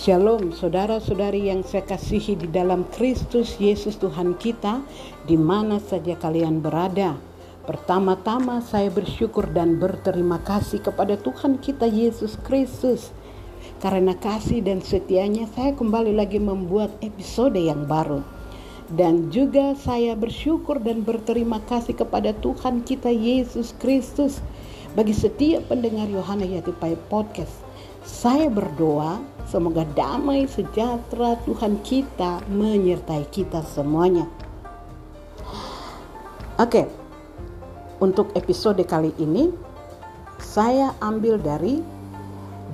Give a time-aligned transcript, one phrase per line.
[0.00, 4.80] Shalom saudara-saudari yang saya kasihi di dalam Kristus Yesus Tuhan kita
[5.28, 7.20] di mana saja kalian berada.
[7.68, 13.12] Pertama-tama saya bersyukur dan berterima kasih kepada Tuhan kita Yesus Kristus.
[13.84, 18.24] Karena kasih dan setianya saya kembali lagi membuat episode yang baru.
[18.88, 24.40] Dan juga saya bersyukur dan berterima kasih kepada Tuhan kita Yesus Kristus
[24.96, 27.69] bagi setiap pendengar Yohana Yatipai Podcast
[28.10, 34.26] saya berdoa semoga damai sejahtera Tuhan kita menyertai kita semuanya.
[36.58, 36.90] Oke,
[38.02, 39.54] untuk episode kali ini
[40.42, 41.80] saya ambil dari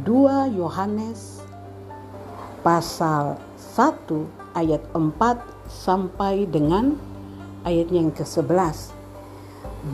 [0.09, 1.45] 2 Yohanes
[2.65, 3.37] pasal
[3.77, 5.05] 1 ayat 4
[5.69, 6.97] sampai dengan
[7.63, 8.97] ayat yang ke-11.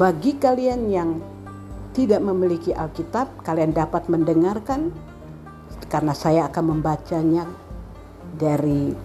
[0.01, 1.21] Bagi kalian yang
[1.93, 4.89] tidak memiliki Alkitab, kalian dapat mendengarkan
[5.93, 7.45] karena saya akan membacanya
[8.33, 8.97] dari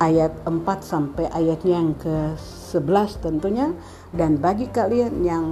[0.00, 3.76] ayat 4 sampai ayatnya yang ke-11 tentunya.
[4.16, 5.44] Dan bagi kalian yang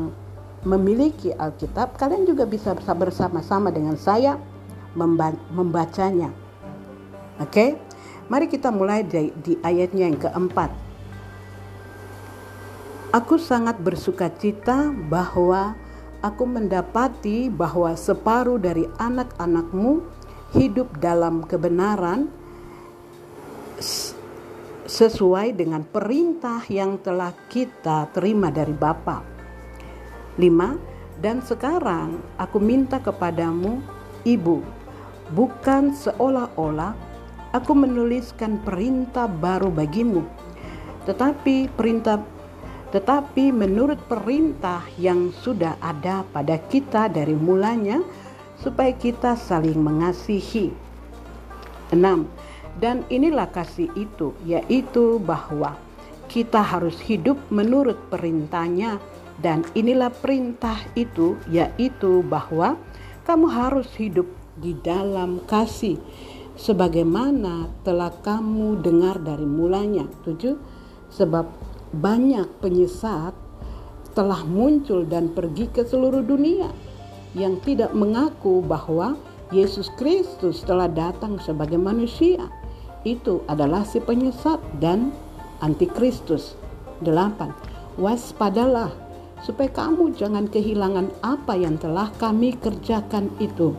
[0.65, 4.41] memiliki Alkitab kalian juga bisa bersama-sama dengan saya
[4.97, 6.33] membacanya.
[7.37, 7.53] Oke?
[7.53, 7.71] Okay?
[8.29, 10.71] mari kita mulai di, di ayatnya yang keempat.
[13.15, 15.79] Aku sangat bersuka cita bahwa
[16.25, 20.01] aku mendapati bahwa separuh dari anak-anakmu
[20.57, 22.33] hidup dalam kebenaran
[24.89, 29.21] sesuai dengan perintah yang telah kita terima dari Bapa.
[30.41, 31.21] 5.
[31.21, 33.85] Dan sekarang aku minta kepadamu,
[34.25, 34.65] Ibu,
[35.37, 36.97] bukan seolah-olah
[37.53, 40.25] aku menuliskan perintah baru bagimu,
[41.05, 42.19] tetapi perintah
[42.95, 47.99] tetapi menurut perintah yang sudah ada pada kita dari mulanya
[48.55, 50.71] supaya kita saling mengasihi.
[51.91, 51.99] 6.
[52.79, 55.75] Dan inilah kasih itu, yaitu bahwa
[56.31, 59.03] kita harus hidup menurut perintahnya
[59.43, 62.79] dan inilah perintah itu, yaitu bahwa
[63.27, 65.99] kamu harus hidup di dalam kasih
[66.55, 70.07] sebagaimana telah kamu dengar dari mulanya.
[70.23, 70.55] 7.
[71.11, 73.33] Sebab banyak penyesat
[74.15, 76.71] telah muncul dan pergi ke seluruh dunia
[77.35, 79.19] yang tidak mengaku bahwa
[79.51, 82.47] Yesus Kristus telah datang sebagai manusia.
[83.05, 85.13] Itu adalah si penyesat dan
[85.61, 86.57] antikristus.
[87.03, 88.01] 8.
[88.01, 88.91] Waspadalah
[89.45, 93.77] supaya kamu jangan kehilangan apa yang telah kami kerjakan itu,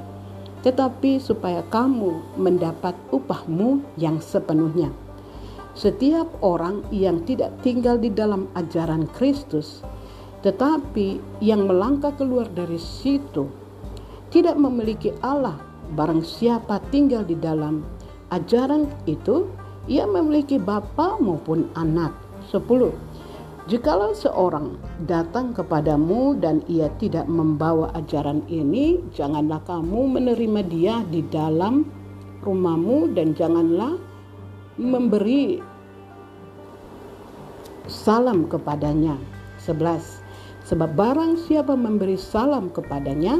[0.61, 5.04] tetapi supaya kamu mendapat upahmu yang sepenuhnya.
[5.75, 9.83] Setiap orang yang tidak tinggal di dalam ajaran Kristus,
[10.39, 13.51] tetapi yang melangkah keluar dari situ,
[14.31, 15.59] tidak memiliki Allah.
[15.93, 17.83] Barang siapa tinggal di dalam
[18.31, 19.51] ajaran itu,
[19.91, 22.15] ia memiliki bapa maupun anak.
[22.49, 22.95] 10.
[23.67, 24.77] Jikalau seorang
[25.09, 31.83] datang kepadamu dan ia tidak membawa ajaran ini, janganlah kamu menerima dia di dalam
[32.45, 33.97] rumahmu dan janganlah
[34.75, 35.59] memberi
[37.87, 39.15] salam kepadanya.
[39.63, 40.25] 11.
[40.65, 43.37] Sebab barang siapa memberi salam kepadanya,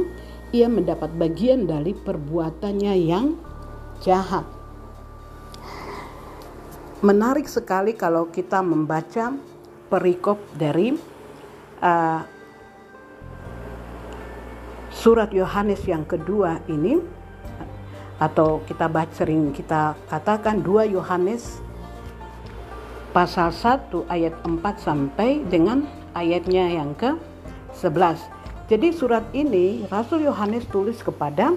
[0.50, 3.38] ia mendapat bagian dari perbuatannya yang
[4.02, 4.46] jahat.
[7.02, 9.34] Menarik sekali kalau kita membaca
[9.86, 10.96] perikop dari
[11.82, 12.20] uh,
[14.90, 16.98] surat Yohanes yang kedua ini
[18.16, 21.60] atau kita baca sering kita katakan dua Yohanes
[23.12, 27.16] pasal 1 ayat 4 sampai dengan ayatnya yang ke
[27.76, 28.20] 11.
[28.68, 31.56] Jadi surat ini Rasul Yohanes tulis kepada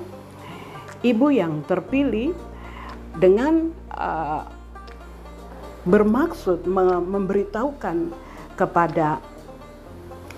[1.03, 2.31] ibu yang terpilih
[3.19, 4.47] dengan uh,
[5.83, 6.63] bermaksud
[7.07, 8.11] memberitahukan
[8.55, 9.23] kepada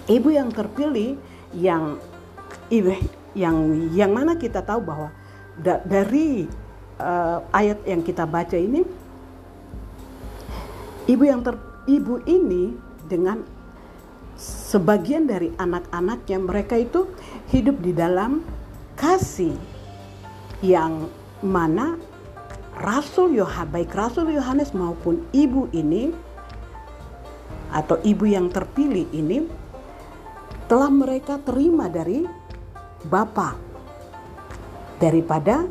[0.05, 1.17] ibu yang terpilih
[1.53, 1.97] yang
[3.37, 3.57] yang
[3.91, 5.09] yang mana kita tahu bahwa
[5.61, 6.49] da, dari
[6.97, 8.81] uh, ayat yang kita baca ini
[11.05, 11.55] ibu yang ter,
[11.85, 12.73] ibu ini
[13.05, 13.45] dengan
[14.41, 17.05] sebagian dari anak-anaknya mereka itu
[17.53, 18.41] hidup di dalam
[18.97, 19.53] kasih
[20.65, 21.09] yang
[21.45, 21.97] mana
[22.81, 26.09] Rasul Yohanes baik Rasul Yohanes maupun ibu ini
[27.69, 29.45] atau ibu yang terpilih ini
[30.65, 32.25] telah mereka terima dari
[33.05, 33.70] Bapa
[35.01, 35.65] daripada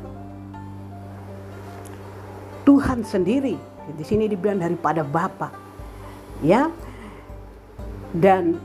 [2.67, 3.55] Tuhan sendiri.
[3.95, 5.55] Di sini dibilang daripada Bapa.
[6.43, 6.67] Ya.
[8.11, 8.59] Dan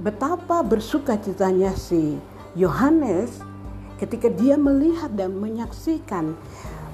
[0.00, 2.16] betapa bersuka citanya si
[2.56, 3.44] Yohanes
[4.00, 6.32] ketika dia melihat dan menyaksikan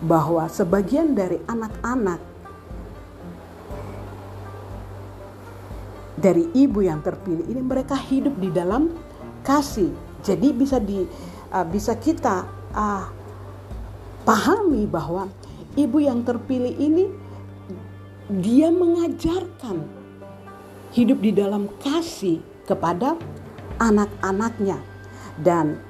[0.02, 2.18] bahwa sebagian dari anak-anak
[6.18, 8.94] dari ibu yang terpilih ini mereka hidup di dalam
[9.42, 9.90] kasih.
[10.22, 11.02] Jadi bisa di
[11.50, 13.08] uh, bisa kita uh,
[14.26, 15.28] pahami bahwa
[15.78, 17.08] ibu yang terpilih ini
[18.28, 19.84] dia mengajarkan
[20.92, 23.16] hidup di dalam kasih kepada
[23.80, 24.78] anak-anaknya.
[25.40, 25.80] Dan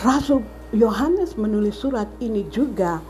[0.00, 0.42] Rasul
[0.72, 3.04] Yohanes menulis surat ini juga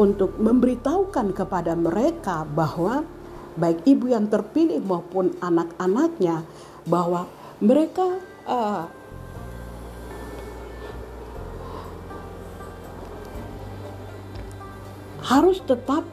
[0.00, 3.04] untuk memberitahukan kepada mereka bahwa
[3.56, 6.44] baik ibu yang terpilih maupun anak-anaknya
[6.88, 7.28] bahwa
[7.60, 8.84] mereka uh,
[15.26, 16.06] harus tetap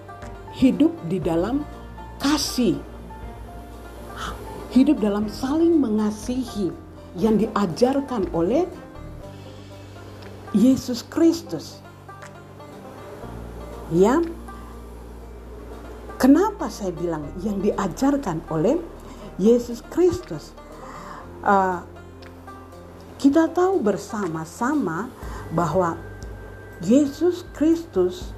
[0.58, 1.62] hidup di dalam
[2.18, 2.82] kasih
[4.74, 6.74] hidup dalam saling mengasihi
[7.14, 8.66] yang diajarkan oleh
[10.50, 11.78] Yesus Kristus.
[13.94, 14.18] Ya,
[16.18, 18.82] kenapa saya bilang yang diajarkan oleh
[19.38, 20.58] Yesus Kristus?
[21.46, 21.86] Uh,
[23.22, 25.06] kita tahu bersama-sama
[25.54, 26.02] bahwa
[26.82, 28.34] Yesus Kristus,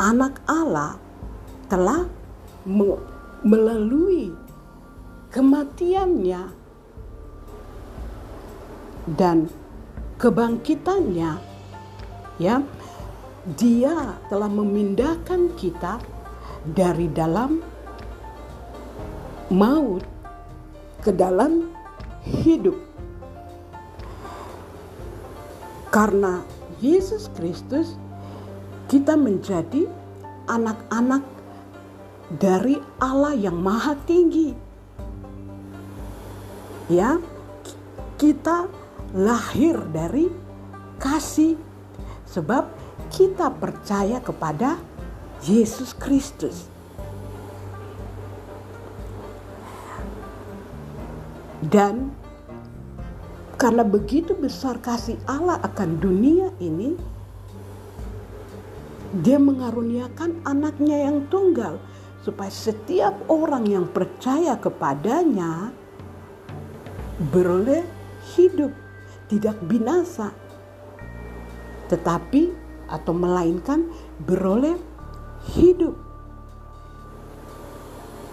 [0.00, 0.96] Anak Allah,
[1.68, 2.08] telah
[3.44, 4.32] melalui
[5.28, 6.56] kematiannya
[9.20, 9.52] dan
[10.16, 11.32] kebangkitannya
[12.40, 12.56] ya.
[13.56, 15.96] Dia telah memindahkan kita
[16.76, 17.64] dari dalam
[19.48, 20.04] maut
[21.00, 21.72] ke dalam
[22.20, 22.76] hidup.
[25.88, 26.44] Karena
[26.84, 27.96] Yesus Kristus
[28.90, 29.86] kita menjadi
[30.50, 31.22] anak-anak
[32.34, 34.50] dari Allah yang maha tinggi
[36.90, 37.22] ya
[38.18, 38.66] kita
[39.14, 40.26] lahir dari
[40.98, 41.54] kasih
[42.26, 42.66] sebab
[43.10, 44.78] kita percaya kepada
[45.42, 46.68] Yesus Kristus.
[51.60, 52.14] Dan
[53.60, 56.96] karena begitu besar kasih Allah akan dunia ini,
[59.10, 61.82] dia mengaruniakan anaknya yang tunggal
[62.22, 65.74] supaya setiap orang yang percaya kepadanya
[67.32, 67.82] beroleh
[68.36, 68.70] hidup
[69.26, 70.30] tidak binasa,
[71.90, 72.54] tetapi
[72.90, 73.86] atau melainkan
[74.22, 74.78] beroleh
[75.54, 75.94] hidup.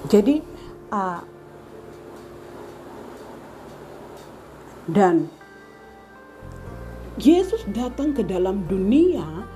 [0.10, 0.42] Jadi
[0.94, 1.22] uh,
[4.88, 5.28] dan
[7.18, 9.47] Yesus datang ke dalam dunia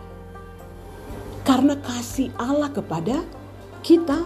[1.42, 3.26] karena kasih Allah kepada
[3.82, 4.26] kita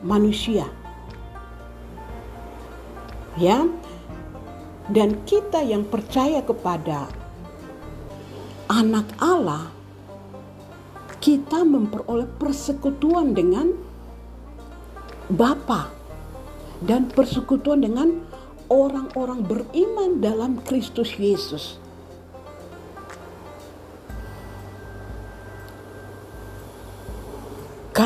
[0.00, 0.64] manusia.
[3.38, 3.64] Ya,
[4.90, 7.06] dan kita yang percaya kepada
[8.66, 9.70] anak Allah,
[11.22, 13.70] kita memperoleh persekutuan dengan
[15.30, 15.94] Bapa
[16.82, 18.18] dan persekutuan dengan
[18.66, 21.78] orang-orang beriman dalam Kristus Yesus.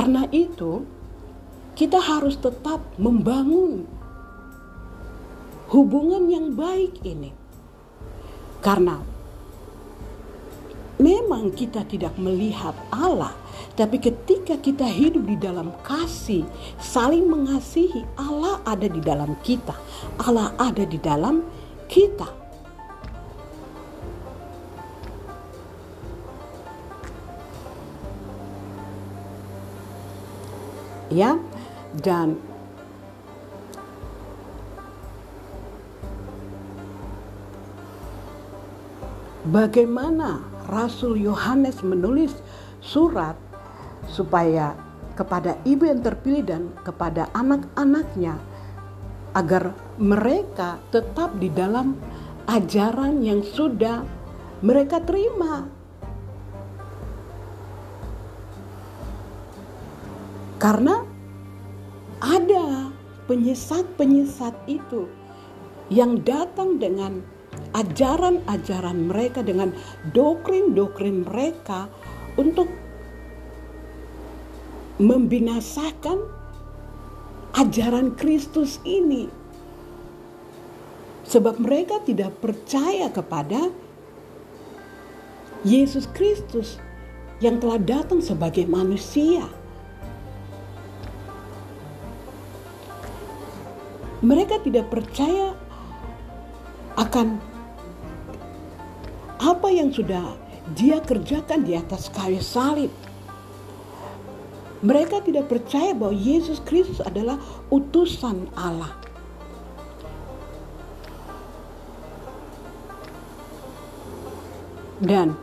[0.05, 0.85] Karena itu,
[1.73, 3.89] kita harus tetap membangun
[5.73, 7.33] hubungan yang baik ini.
[8.61, 9.01] Karena
[11.01, 13.33] memang kita tidak melihat Allah,
[13.81, 16.45] tapi ketika kita hidup di dalam kasih,
[16.77, 19.73] saling mengasihi, Allah ada di dalam kita.
[20.21, 21.41] Allah ada di dalam
[21.89, 22.44] kita.
[31.15, 31.39] Ya,
[32.03, 32.43] dan
[39.47, 42.35] bagaimana Rasul Yohanes menulis
[42.83, 43.39] surat
[44.11, 44.75] supaya
[45.15, 48.35] kepada ibu yang terpilih dan kepada anak-anaknya
[49.39, 49.71] agar
[50.03, 51.95] mereka tetap di dalam
[52.51, 54.03] ajaran yang sudah
[54.67, 55.84] mereka terima.
[60.65, 61.05] Karena
[62.25, 62.89] ada
[63.29, 65.13] penyesat-penyesat itu
[65.93, 67.21] yang datang dengan
[67.77, 69.77] ajaran-ajaran mereka dengan
[70.17, 71.93] doktrin-doktrin mereka
[72.41, 72.73] untuk
[74.97, 76.33] membinasakan
[77.61, 79.29] ajaran Kristus ini.
[81.29, 83.69] Sebab mereka tidak percaya kepada
[85.61, 86.81] Yesus Kristus
[87.45, 89.45] yang telah datang sebagai manusia.
[94.23, 95.57] Mereka tidak percaya
[96.95, 97.43] akan
[99.43, 100.39] apa yang sudah
[100.73, 102.93] dia kerjakan di atas kayu salib.
[104.85, 107.41] Mereka tidak percaya bahwa Yesus Kristus adalah
[107.73, 108.93] utusan Allah.
[115.01, 115.37] Dan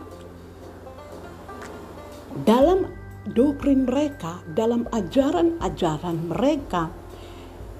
[2.46, 2.90] dalam
[3.30, 6.90] doktrin mereka, dalam ajaran-ajaran mereka,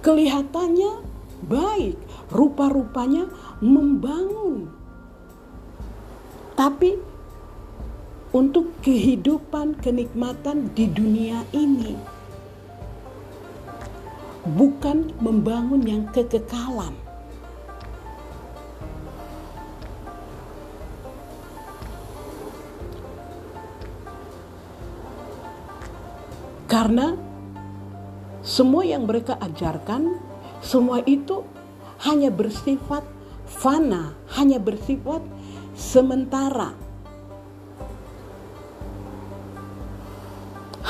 [0.02, 1.06] kelihatannya
[1.46, 1.96] baik,
[2.34, 3.30] rupa-rupanya
[3.62, 4.68] membangun.
[6.58, 6.98] Tapi
[8.34, 11.96] untuk kehidupan kenikmatan di dunia ini
[14.42, 16.98] bukan membangun yang kekekalan.
[26.66, 27.31] Karena
[28.42, 30.18] semua yang mereka ajarkan,
[30.58, 31.46] semua itu
[32.02, 33.06] hanya bersifat
[33.46, 35.22] fana, hanya bersifat
[35.78, 36.74] sementara.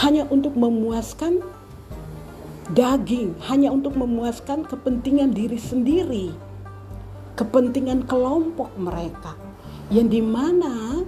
[0.03, 1.45] Hanya untuk memuaskan
[2.73, 6.33] daging, hanya untuk memuaskan kepentingan diri sendiri,
[7.37, 9.37] kepentingan kelompok mereka,
[9.93, 11.05] yang di mana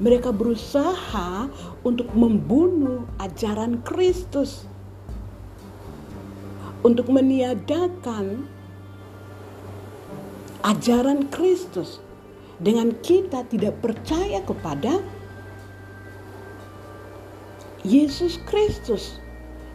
[0.00, 1.46] mereka berusaha
[1.84, 4.69] untuk membunuh ajaran Kristus,
[6.80, 8.48] untuk meniadakan
[10.64, 12.00] ajaran Kristus
[12.60, 15.00] dengan kita tidak percaya kepada
[17.80, 19.16] Yesus Kristus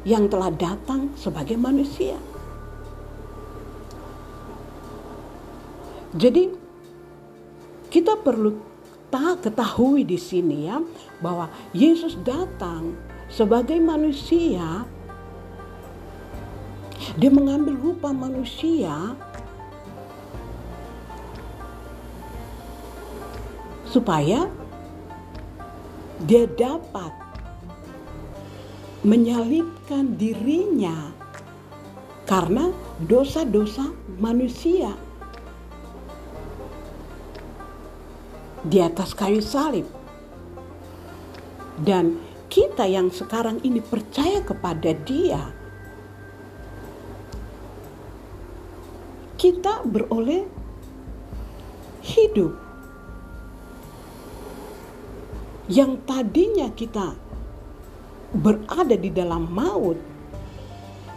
[0.06, 2.18] yang telah datang sebagai manusia.
[6.16, 6.54] Jadi
[7.90, 8.76] kita perlu
[9.16, 10.84] kita ketahui di sini ya
[11.24, 13.00] bahwa Yesus datang
[13.32, 14.84] sebagai manusia
[17.16, 19.16] dia mengambil rupa manusia
[23.88, 24.52] supaya
[26.28, 27.12] dia dapat
[29.06, 31.14] menyalibkan dirinya
[32.26, 32.74] karena
[33.06, 34.92] dosa-dosa manusia.
[38.66, 39.86] di atas kayu salib.
[41.78, 42.18] Dan
[42.50, 45.54] kita yang sekarang ini percaya kepada Dia,
[49.38, 50.44] kita beroleh
[52.04, 52.52] hidup
[55.72, 57.16] yang tadinya kita
[58.36, 59.96] berada di dalam maut,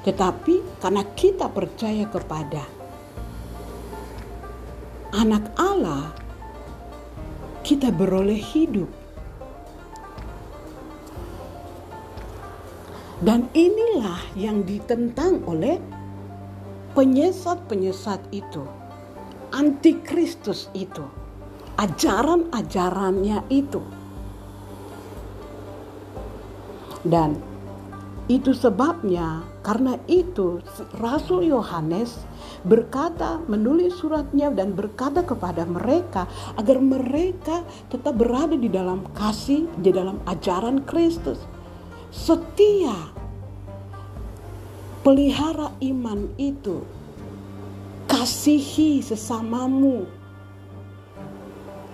[0.07, 2.79] tetapi karena kita percaya kepada
[5.09, 6.15] Anak Allah
[7.67, 8.87] kita beroleh hidup.
[13.19, 15.83] Dan inilah yang ditentang oleh
[16.99, 18.67] penyesat-penyesat itu,
[19.55, 21.07] antikristus itu,
[21.79, 23.79] ajaran-ajarannya itu.
[27.07, 27.39] Dan
[28.27, 30.59] itu sebabnya karena itu
[30.99, 32.19] Rasul Yohanes
[32.67, 36.27] berkata, menulis suratnya dan berkata kepada mereka
[36.59, 37.63] agar mereka
[37.95, 41.39] tetap berada di dalam kasih, di dalam ajaran Kristus.
[42.11, 43.15] Setia,
[45.09, 46.85] pelihara iman itu,
[48.13, 50.05] kasihi sesamamu,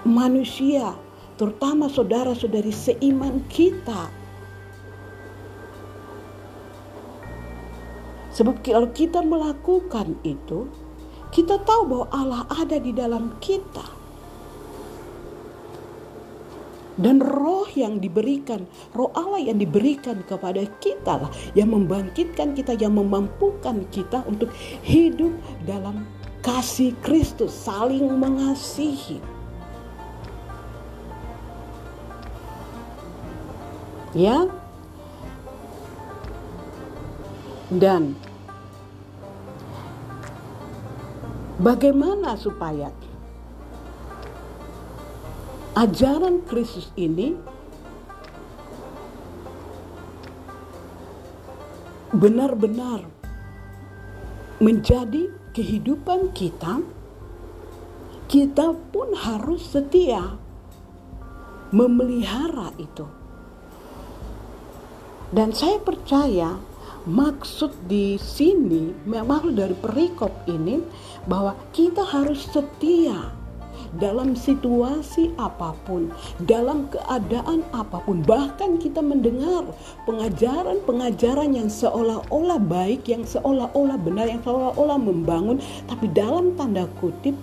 [0.02, 0.99] manusia,
[1.38, 4.11] terutama saudara-saudari seiman kita.
[8.35, 10.66] Sebab kalau kita melakukan itu,
[11.30, 13.87] kita tahu bahwa Allah ada di dalam kita.
[16.95, 18.63] Dan roh yang diberikan,
[18.95, 24.55] roh Allah yang diberikan kepada kita lah yang membangkitkan kita, yang memampukan kita untuk
[24.87, 25.35] hidup
[25.67, 26.07] dalam
[26.45, 29.19] kasih Kristus, saling mengasihi.
[34.15, 34.47] Ya,
[37.75, 38.15] dan
[41.59, 42.95] bagaimana supaya
[45.75, 47.35] ajaran Kristus ini
[52.14, 53.02] benar-benar
[54.62, 56.78] menjadi kehidupan kita,
[58.31, 60.38] kita pun harus setia
[61.75, 63.07] memelihara itu.
[65.35, 66.54] Dan saya percaya
[67.02, 70.78] maksud di sini memang dari perikop ini
[71.26, 73.44] bahwa kita harus setia
[73.99, 76.11] dalam situasi apa pun,
[76.43, 79.65] dalam keadaan apa pun, bahkan kita mendengar
[80.07, 87.35] pengajaran-pengajaran yang seolah-olah baik, yang seolah-olah benar, yang seolah-olah membangun, tapi dalam tanda kutip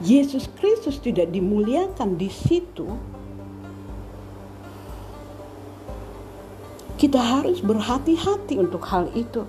[0.00, 2.88] Yesus Kristus tidak dimuliakan di situ,
[6.96, 9.44] kita harus berhati-hati untuk hal itu,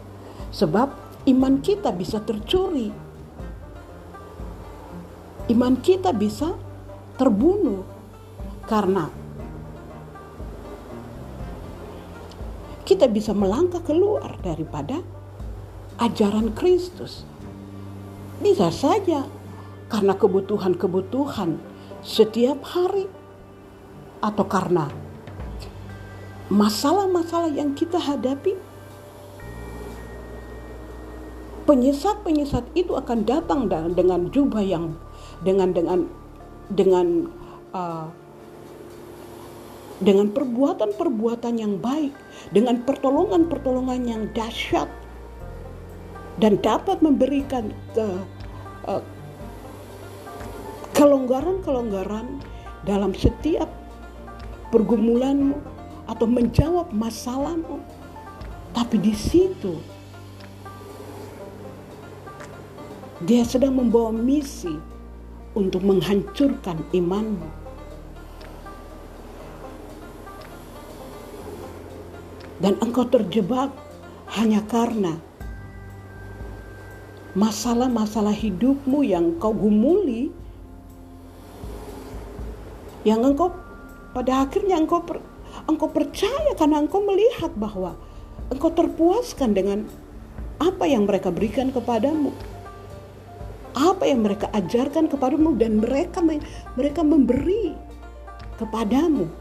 [0.51, 0.91] sebab
[1.27, 2.91] iman kita bisa tercuri,
[5.49, 6.53] iman kita bisa
[7.17, 7.81] terbunuh
[8.69, 9.09] karena
[12.85, 14.99] kita bisa melangkah keluar daripada
[15.95, 17.23] ajaran Kristus.
[18.41, 19.23] Bisa saja
[19.87, 21.61] karena kebutuhan-kebutuhan
[22.01, 23.05] setiap hari
[24.19, 24.89] atau karena
[26.49, 28.57] masalah-masalah yang kita hadapi
[31.69, 34.99] penyesat-penyesat itu akan datang dengan jubah yang
[35.41, 35.99] dengan dengan
[36.71, 37.07] dengan
[37.73, 38.07] uh,
[40.01, 42.13] dengan perbuatan-perbuatan yang baik,
[42.49, 44.89] dengan pertolongan-pertolongan yang dahsyat
[46.41, 48.07] dan dapat memberikan ke
[48.89, 49.03] uh,
[50.97, 52.41] kelonggaran-kelonggaran
[52.81, 53.69] dalam setiap
[54.73, 55.61] pergumulanmu
[56.09, 57.77] atau menjawab masalahmu.
[58.73, 59.77] Tapi di situ
[63.21, 64.90] dia sedang membawa misi
[65.57, 67.49] untuk menghancurkan imanmu.
[72.61, 73.73] Dan engkau terjebak
[74.37, 75.17] hanya karena
[77.33, 80.29] masalah-masalah hidupmu yang kau gumuli
[83.07, 83.55] yang engkau
[84.11, 85.23] pada akhirnya engkau per,
[85.65, 87.97] engkau percaya karena engkau melihat bahwa
[88.51, 89.79] engkau terpuaskan dengan
[90.61, 92.29] apa yang mereka berikan kepadamu
[93.71, 96.19] apa yang mereka ajarkan kepadamu dan mereka
[96.75, 97.75] mereka memberi
[98.59, 99.31] kepadamu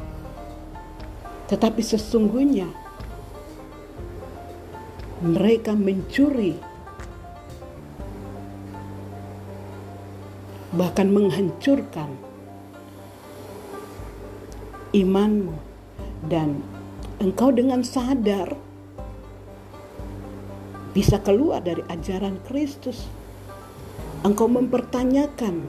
[1.51, 2.71] tetapi sesungguhnya
[5.21, 6.57] mereka mencuri
[10.71, 12.15] bahkan menghancurkan
[14.95, 15.59] imanmu
[16.31, 16.63] dan
[17.19, 18.55] engkau dengan sadar
[20.91, 23.07] bisa keluar dari ajaran Kristus.
[24.21, 25.65] Engkau mempertanyakan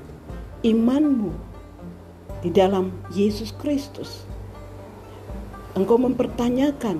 [0.59, 1.31] imanmu
[2.43, 4.27] di dalam Yesus Kristus.
[5.71, 6.99] Engkau mempertanyakan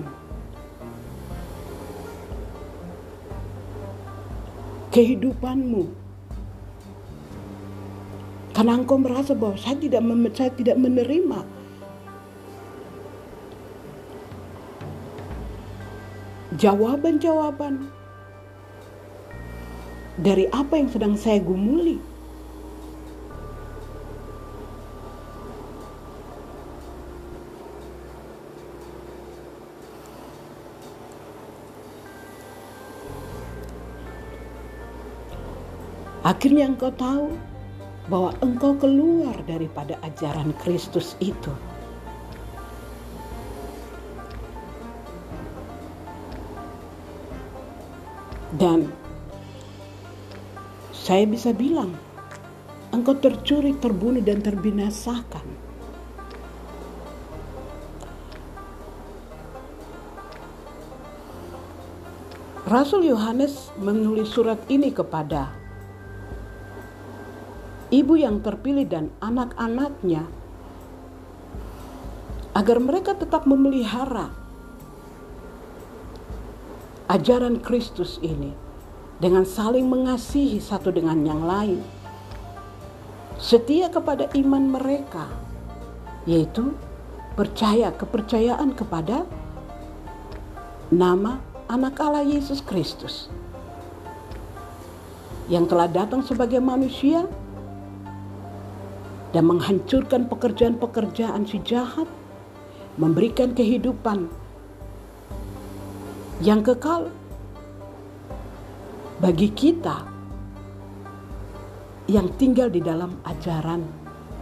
[4.92, 5.88] kehidupanmu
[8.52, 10.04] karena engkau merasa bahwa saya tidak
[10.36, 11.40] saya tidak menerima
[16.60, 17.88] jawaban-jawaban
[20.20, 21.96] dari apa yang sedang saya gumuli.
[36.22, 37.34] Akhirnya engkau tahu
[38.06, 41.50] bahwa engkau keluar daripada ajaran Kristus itu.
[48.54, 49.01] Dan
[51.02, 51.98] saya bisa bilang,
[52.94, 55.42] engkau tercuri, terbunuh, dan terbinasakan.
[62.62, 65.50] Rasul Yohanes menulis surat ini kepada
[67.90, 70.30] ibu yang terpilih dan anak-anaknya
[72.54, 74.30] agar mereka tetap memelihara
[77.10, 78.71] ajaran Kristus ini
[79.22, 81.78] dengan saling mengasihi satu dengan yang lain.
[83.38, 85.30] Setia kepada iman mereka,
[86.26, 86.74] yaitu
[87.38, 89.22] percaya kepercayaan kepada
[90.90, 91.38] nama
[91.70, 93.30] anak Allah Yesus Kristus
[95.46, 97.26] yang telah datang sebagai manusia
[99.30, 102.10] dan menghancurkan pekerjaan-pekerjaan si jahat,
[102.98, 104.26] memberikan kehidupan
[106.42, 107.10] yang kekal
[109.22, 110.02] bagi kita
[112.10, 113.86] yang tinggal di dalam ajaran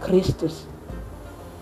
[0.01, 0.65] Kristus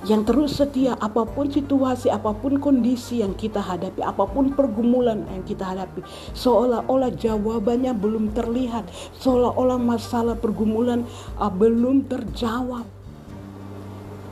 [0.07, 5.27] yang terus setia apa pun situasi, apa pun kondisi yang kita hadapi, apa pun pergumulan
[5.27, 5.99] yang kita hadapi,
[6.31, 8.87] seolah-olah jawabannya belum terlihat,
[9.19, 11.03] seolah-olah masalah pergumulan
[11.35, 12.87] uh, belum terjawab.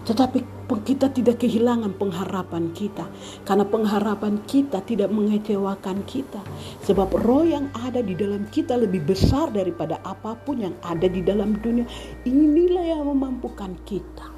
[0.08, 3.08] Tetapi kita tidak kehilangan pengharapan kita?
[3.47, 6.43] Karena pengharapan kita tidak mengecewakan kita.
[6.84, 11.23] Sebab roh yang ada di dalam kita lebih besar daripada apa pun yang ada di
[11.23, 11.88] dalam dunia.
[12.27, 14.36] Inilah yang memampukan kita.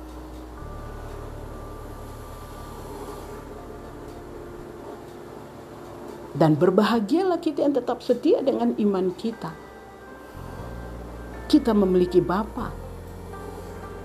[6.38, 9.50] Dan berbahagialah kita yang tetap setia dengan iman kita.
[11.50, 12.70] Kita memiliki Bapa.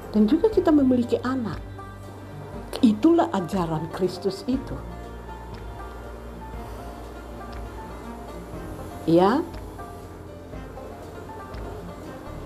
[0.08, 1.73] Dan juga kita memiliki anak.
[2.84, 4.76] Itulah ajaran Kristus itu.
[9.08, 9.40] Ya,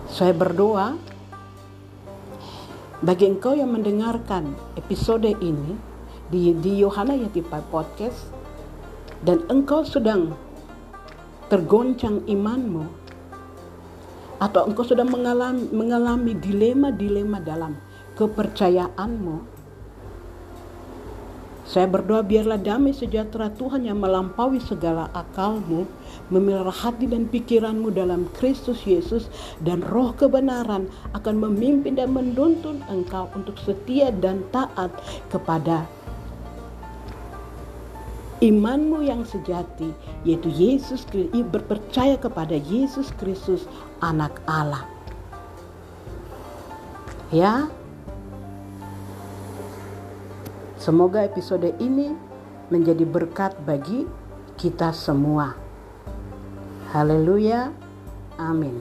[0.06, 0.94] saya berdoa
[3.02, 5.74] bagi engkau yang mendengarkan episode ini
[6.30, 8.30] di di Yohana Yatipai Podcast
[9.26, 10.38] dan engkau sedang
[11.50, 12.86] tergoncang imanmu
[14.38, 17.74] atau engkau sudah mengalami, mengalami dilema-dilema dalam
[18.14, 19.57] kepercayaanmu.
[21.68, 25.84] Saya berdoa biarlah damai sejahtera Tuhan yang melampaui segala akalmu,
[26.32, 29.28] memelihara hati dan pikiranmu dalam Kristus Yesus
[29.60, 34.88] dan roh kebenaran akan memimpin dan menuntun engkau untuk setia dan taat
[35.28, 35.84] kepada
[38.40, 39.92] imanmu yang sejati
[40.24, 41.04] yaitu Yesus
[41.52, 43.68] berpercaya kepada Yesus Kristus
[44.00, 44.88] anak Allah.
[47.28, 47.68] Ya.
[50.88, 52.16] Semoga episode ini
[52.72, 54.08] menjadi berkat bagi
[54.56, 55.52] kita semua.
[56.96, 57.76] Haleluya.
[58.40, 58.80] Amin.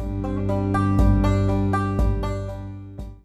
[0.00, 0.79] thank you